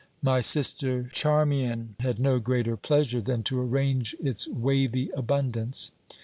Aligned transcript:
My 0.23 0.39
sister 0.41 1.07
Charmian 1.13 1.95
had 1.99 2.17
no 2.19 2.39
greater 2.39 2.75
pleasure 2.75 3.21
than 3.21 3.43
to 3.43 3.61
arrange 3.61 4.15
its 4.19 4.47
wavy 4.47 5.11
abundance. 5.11 5.91